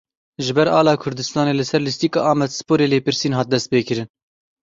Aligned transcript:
Ji 0.45 0.53
ber 0.59 0.69
Ala 0.77 0.93
Kurdistanê 1.03 1.53
li 1.57 1.65
ser 1.69 1.81
lîstika 1.87 2.19
Amedsporê 2.31 2.87
lêpirsîn 2.93 3.37
hat 3.37 3.47
destpêkirin. 3.53 4.09